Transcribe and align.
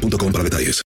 boostmobile.com 0.00 0.32
para 0.32 0.44
detalles. 0.44 0.82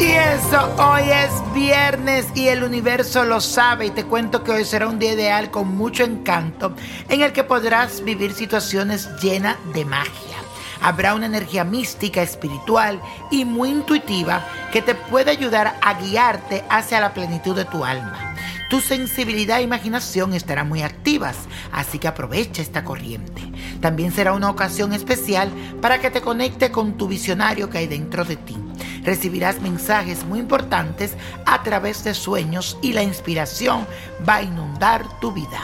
Y 0.00 0.04
eso, 0.04 0.74
hoy 0.78 1.02
es 1.10 1.54
viernes 1.54 2.26
y 2.34 2.48
el 2.48 2.64
universo 2.64 3.24
lo 3.24 3.40
sabe 3.40 3.86
y 3.86 3.90
te 3.90 4.04
cuento 4.04 4.42
que 4.42 4.50
hoy 4.50 4.64
será 4.64 4.88
un 4.88 4.98
día 4.98 5.12
ideal 5.12 5.50
con 5.50 5.68
mucho 5.68 6.02
encanto 6.02 6.74
en 7.08 7.22
el 7.22 7.32
que 7.32 7.44
podrás 7.44 8.02
vivir 8.02 8.32
situaciones 8.32 9.08
llenas 9.22 9.56
de 9.72 9.84
magia. 9.84 10.41
Habrá 10.82 11.14
una 11.14 11.26
energía 11.26 11.62
mística, 11.62 12.22
espiritual 12.22 13.00
y 13.30 13.44
muy 13.44 13.70
intuitiva 13.70 14.44
que 14.72 14.82
te 14.82 14.96
puede 14.96 15.30
ayudar 15.30 15.78
a 15.80 15.94
guiarte 15.94 16.64
hacia 16.68 17.00
la 17.00 17.14
plenitud 17.14 17.54
de 17.54 17.64
tu 17.64 17.84
alma. 17.84 18.34
Tu 18.68 18.80
sensibilidad 18.80 19.60
e 19.60 19.62
imaginación 19.62 20.34
estarán 20.34 20.68
muy 20.68 20.82
activas, 20.82 21.36
así 21.72 22.00
que 22.00 22.08
aprovecha 22.08 22.62
esta 22.62 22.82
corriente. 22.82 23.42
También 23.80 24.10
será 24.10 24.32
una 24.32 24.50
ocasión 24.50 24.92
especial 24.92 25.50
para 25.80 26.00
que 26.00 26.10
te 26.10 26.20
conecte 26.20 26.72
con 26.72 26.96
tu 26.96 27.06
visionario 27.06 27.70
que 27.70 27.78
hay 27.78 27.86
dentro 27.86 28.24
de 28.24 28.36
ti. 28.36 28.56
Recibirás 29.04 29.60
mensajes 29.60 30.24
muy 30.24 30.40
importantes 30.40 31.12
a 31.46 31.62
través 31.62 32.02
de 32.02 32.14
sueños 32.14 32.76
y 32.82 32.92
la 32.92 33.02
inspiración 33.04 33.86
va 34.28 34.36
a 34.36 34.42
inundar 34.42 35.20
tu 35.20 35.30
vida. 35.32 35.60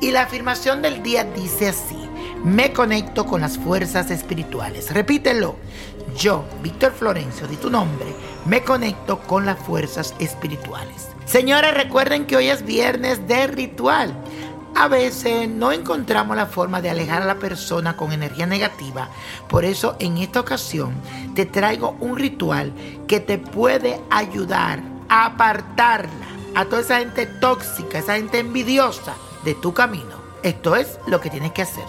Y 0.00 0.12
la 0.12 0.22
afirmación 0.22 0.80
del 0.80 1.02
día 1.02 1.24
dice 1.24 1.68
así 1.68 2.08
me 2.44 2.72
conecto 2.72 3.26
con 3.26 3.40
las 3.40 3.58
fuerzas 3.58 4.10
espirituales. 4.10 4.92
Repítelo. 4.92 5.56
Yo, 6.16 6.44
Víctor 6.62 6.92
Florencio, 6.92 7.46
de 7.46 7.56
tu 7.56 7.70
nombre, 7.70 8.06
me 8.44 8.62
conecto 8.62 9.20
con 9.20 9.46
las 9.46 9.58
fuerzas 9.58 10.14
espirituales. 10.18 11.08
Señores, 11.26 11.74
recuerden 11.74 12.26
que 12.26 12.36
hoy 12.36 12.48
es 12.48 12.64
viernes 12.64 13.28
de 13.28 13.46
ritual. 13.46 14.14
A 14.74 14.88
veces 14.88 15.48
no 15.48 15.72
encontramos 15.72 16.36
la 16.36 16.46
forma 16.46 16.80
de 16.80 16.90
alejar 16.90 17.22
a 17.22 17.26
la 17.26 17.38
persona 17.38 17.96
con 17.96 18.12
energía 18.12 18.46
negativa. 18.46 19.10
Por 19.48 19.64
eso 19.64 19.96
en 19.98 20.18
esta 20.18 20.40
ocasión 20.40 20.94
te 21.34 21.46
traigo 21.46 21.96
un 22.00 22.16
ritual 22.16 22.72
que 23.06 23.20
te 23.20 23.38
puede 23.38 24.00
ayudar 24.10 24.80
a 25.08 25.26
apartarla 25.26 26.26
a 26.54 26.64
toda 26.64 26.80
esa 26.80 26.98
gente 26.98 27.26
tóxica, 27.26 27.98
esa 27.98 28.14
gente 28.14 28.38
envidiosa 28.38 29.14
de 29.44 29.54
tu 29.54 29.72
camino. 29.74 30.27
Esto 30.42 30.76
es 30.76 31.00
lo 31.06 31.20
que 31.20 31.30
tienes 31.30 31.52
que 31.52 31.62
hacer. 31.62 31.84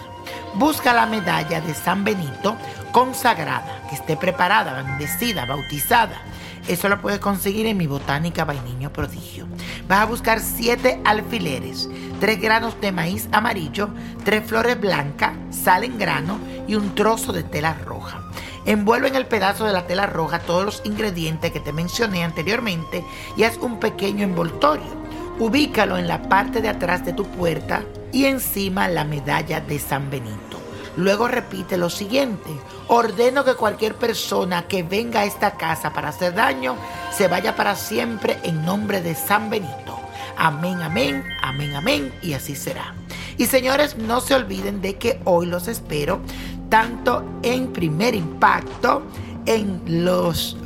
Busca 0.54 0.92
la 0.92 1.06
medalla 1.06 1.60
de 1.60 1.72
San 1.72 2.02
Benito 2.02 2.56
consagrada, 2.90 3.82
que 3.88 3.94
esté 3.94 4.16
preparada, 4.16 4.82
bendecida, 4.82 5.46
bautizada. 5.46 6.20
Eso 6.66 6.88
lo 6.88 7.00
puedes 7.00 7.20
conseguir 7.20 7.66
en 7.66 7.76
mi 7.76 7.86
botánica 7.86 8.44
Vainiño 8.44 8.92
Prodigio. 8.92 9.46
Vas 9.86 10.00
a 10.00 10.06
buscar 10.06 10.40
siete 10.40 11.00
alfileres, 11.04 11.88
tres 12.18 12.40
granos 12.40 12.80
de 12.80 12.90
maíz 12.90 13.28
amarillo, 13.30 13.90
tres 14.24 14.44
flores 14.44 14.80
blancas, 14.80 15.32
sal 15.50 15.84
en 15.84 15.96
grano 15.98 16.38
y 16.66 16.74
un 16.74 16.94
trozo 16.96 17.32
de 17.32 17.44
tela 17.44 17.74
roja. 17.84 18.20
Envuelve 18.66 19.08
en 19.08 19.16
el 19.16 19.26
pedazo 19.26 19.64
de 19.64 19.72
la 19.72 19.86
tela 19.86 20.06
roja 20.06 20.40
todos 20.40 20.64
los 20.64 20.82
ingredientes 20.84 21.52
que 21.52 21.60
te 21.60 21.72
mencioné 21.72 22.24
anteriormente 22.24 23.04
y 23.36 23.44
haz 23.44 23.56
un 23.56 23.78
pequeño 23.78 24.24
envoltorio. 24.24 25.00
Ubícalo 25.38 25.96
en 25.96 26.08
la 26.08 26.22
parte 26.28 26.60
de 26.60 26.68
atrás 26.68 27.04
de 27.04 27.14
tu 27.14 27.24
puerta 27.24 27.82
y 28.12 28.26
encima 28.26 28.88
la 28.88 29.04
medalla 29.04 29.60
de 29.60 29.78
San 29.78 30.10
Benito. 30.10 30.58
Luego 30.96 31.28
repite 31.28 31.76
lo 31.76 31.88
siguiente, 31.88 32.50
ordeno 32.88 33.44
que 33.44 33.54
cualquier 33.54 33.94
persona 33.94 34.66
que 34.66 34.82
venga 34.82 35.20
a 35.20 35.24
esta 35.24 35.52
casa 35.52 35.92
para 35.92 36.08
hacer 36.08 36.34
daño 36.34 36.76
se 37.12 37.28
vaya 37.28 37.54
para 37.54 37.76
siempre 37.76 38.38
en 38.42 38.64
nombre 38.64 39.00
de 39.00 39.14
San 39.14 39.50
Benito. 39.50 39.98
Amén, 40.36 40.80
amén, 40.82 41.24
amén, 41.42 41.74
amén, 41.74 42.12
y 42.22 42.32
así 42.32 42.56
será. 42.56 42.94
Y 43.36 43.46
señores, 43.46 43.96
no 43.96 44.20
se 44.20 44.34
olviden 44.34 44.80
de 44.80 44.96
que 44.96 45.20
hoy 45.24 45.46
los 45.46 45.68
espero 45.68 46.20
tanto 46.68 47.24
en 47.42 47.72
primer 47.72 48.14
impacto, 48.14 49.02
en 49.46 50.04
los... 50.04 50.56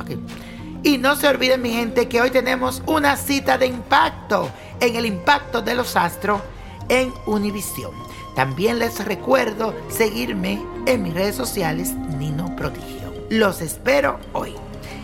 Y 0.83 0.97
no 0.97 1.15
se 1.15 1.27
olviden 1.27 1.61
mi 1.61 1.71
gente 1.71 2.07
que 2.07 2.21
hoy 2.21 2.29
tenemos 2.29 2.83
una 2.85 3.17
cita 3.17 3.57
de 3.57 3.65
impacto 3.65 4.49
en 4.79 4.95
el 4.95 5.05
impacto 5.05 5.61
de 5.61 5.73
los 5.73 5.95
astros 5.95 6.41
en 6.89 7.13
Univisión. 7.25 7.91
También 8.35 8.79
les 8.79 9.03
recuerdo 9.03 9.73
seguirme 9.89 10.61
en 10.85 11.03
mis 11.03 11.13
redes 11.13 11.35
sociales 11.35 11.93
Nino 12.17 12.55
Prodigio. 12.55 13.13
Los 13.29 13.61
espero 13.61 14.19
hoy. 14.33 14.53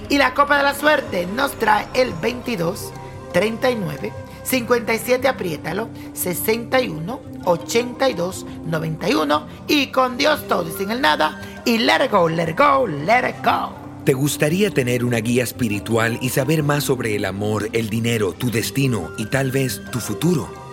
Y 0.09 0.17
la 0.17 0.33
Copa 0.33 0.57
de 0.57 0.63
la 0.63 0.75
Suerte 0.75 1.25
nos 1.25 1.53
trae 1.53 1.87
el 1.93 2.13
22, 2.13 2.91
39, 3.31 4.11
57, 4.43 5.27
apriétalo, 5.27 5.87
61, 6.13 7.19
82, 7.45 8.45
91 8.65 9.47
y 9.67 9.87
con 9.87 10.17
Dios 10.17 10.47
todo 10.47 10.67
y 10.67 10.71
sin 10.71 10.91
el 10.91 11.01
nada 11.01 11.41
y 11.65 11.77
let 11.77 12.09
go, 12.09 12.27
let 12.27 12.55
go, 12.57 12.87
let 12.87 13.29
it 13.29 13.45
go. 13.45 13.73
¿Te 14.03 14.13
gustaría 14.13 14.71
tener 14.71 15.05
una 15.05 15.17
guía 15.17 15.43
espiritual 15.43 16.17
y 16.21 16.29
saber 16.29 16.63
más 16.63 16.85
sobre 16.85 17.15
el 17.15 17.23
amor, 17.23 17.69
el 17.71 17.89
dinero, 17.89 18.33
tu 18.33 18.49
destino 18.49 19.11
y 19.17 19.27
tal 19.27 19.51
vez 19.51 19.81
tu 19.91 19.99
futuro? 19.99 20.60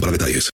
para 0.00 0.12
detalles. 0.12 0.52